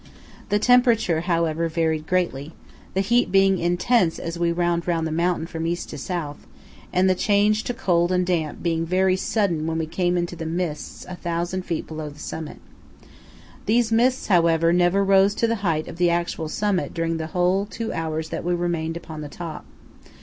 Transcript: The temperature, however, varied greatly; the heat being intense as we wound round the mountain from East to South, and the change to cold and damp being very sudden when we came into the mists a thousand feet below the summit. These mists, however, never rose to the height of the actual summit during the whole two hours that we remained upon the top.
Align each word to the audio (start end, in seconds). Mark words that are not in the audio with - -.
The 0.49 0.57
temperature, 0.57 1.21
however, 1.21 1.69
varied 1.69 2.07
greatly; 2.07 2.53
the 2.95 3.01
heat 3.01 3.31
being 3.31 3.59
intense 3.59 4.17
as 4.17 4.39
we 4.39 4.51
wound 4.51 4.87
round 4.87 5.05
the 5.05 5.11
mountain 5.11 5.45
from 5.45 5.67
East 5.67 5.91
to 5.91 5.97
South, 5.99 6.47
and 6.91 7.07
the 7.07 7.13
change 7.13 7.63
to 7.65 7.73
cold 7.75 8.11
and 8.11 8.25
damp 8.25 8.63
being 8.63 8.83
very 8.83 9.15
sudden 9.15 9.67
when 9.67 9.77
we 9.77 9.85
came 9.85 10.17
into 10.17 10.35
the 10.35 10.47
mists 10.47 11.05
a 11.07 11.15
thousand 11.15 11.67
feet 11.67 11.85
below 11.85 12.09
the 12.09 12.17
summit. 12.17 12.57
These 13.67 13.91
mists, 13.91 14.25
however, 14.25 14.73
never 14.73 15.03
rose 15.05 15.35
to 15.35 15.45
the 15.45 15.57
height 15.61 15.87
of 15.87 15.97
the 15.97 16.09
actual 16.09 16.49
summit 16.49 16.95
during 16.95 17.17
the 17.17 17.27
whole 17.27 17.67
two 17.67 17.93
hours 17.93 18.29
that 18.29 18.43
we 18.43 18.55
remained 18.55 18.97
upon 18.97 19.21
the 19.21 19.29
top. 19.29 19.65